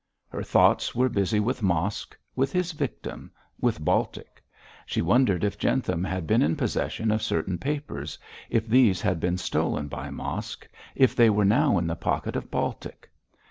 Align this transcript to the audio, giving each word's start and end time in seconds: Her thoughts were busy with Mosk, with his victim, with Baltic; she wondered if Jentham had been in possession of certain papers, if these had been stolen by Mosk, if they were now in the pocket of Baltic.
Her 0.29 0.41
thoughts 0.41 0.95
were 0.95 1.09
busy 1.09 1.39
with 1.39 1.61
Mosk, 1.61 2.17
with 2.35 2.51
his 2.51 2.71
victim, 2.71 3.29
with 3.59 3.85
Baltic; 3.85 4.41
she 4.87 4.99
wondered 4.99 5.43
if 5.43 5.59
Jentham 5.59 6.03
had 6.03 6.25
been 6.25 6.41
in 6.41 6.55
possession 6.55 7.11
of 7.11 7.21
certain 7.21 7.59
papers, 7.59 8.17
if 8.49 8.67
these 8.67 8.99
had 8.99 9.19
been 9.19 9.37
stolen 9.37 9.87
by 9.87 10.09
Mosk, 10.09 10.67
if 10.95 11.15
they 11.15 11.29
were 11.29 11.45
now 11.45 11.77
in 11.77 11.85
the 11.85 11.95
pocket 11.95 12.35
of 12.35 12.49
Baltic. 12.49 13.11